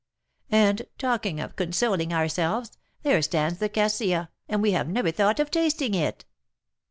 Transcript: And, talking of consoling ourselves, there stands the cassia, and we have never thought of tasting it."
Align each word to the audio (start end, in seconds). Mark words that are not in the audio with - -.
And, 0.49 0.81
talking 0.97 1.39
of 1.39 1.55
consoling 1.55 2.11
ourselves, 2.11 2.71
there 3.03 3.21
stands 3.21 3.59
the 3.59 3.69
cassia, 3.69 4.31
and 4.49 4.59
we 4.59 4.71
have 4.71 4.87
never 4.89 5.11
thought 5.11 5.39
of 5.39 5.51
tasting 5.51 5.93
it." 5.93 6.25